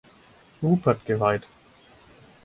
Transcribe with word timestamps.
Rupert 0.63 1.05
geweiht. 1.05 1.45